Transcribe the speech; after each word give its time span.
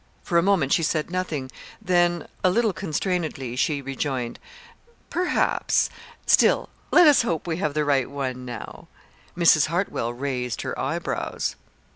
For 0.23 0.39
a 0.39 0.41
moment 0.41 0.73
she 0.73 0.81
said 0.81 1.11
nothing, 1.11 1.51
then, 1.79 2.27
a 2.43 2.49
little 2.49 2.73
constrainedly, 2.73 3.55
she 3.55 3.83
rejoined: 3.83 4.39
"Perhaps. 5.11 5.91
Still 6.25 6.69
let 6.89 7.05
us 7.05 7.21
hope 7.21 7.45
we 7.45 7.57
have 7.57 7.75
the 7.75 7.85
right 7.85 8.09
one, 8.09 8.43
now." 8.43 8.87
Mrs. 9.37 9.67
Hartwell 9.67 10.11
raised 10.11 10.63
her 10.63 10.73
eyebrows. 10.79 11.55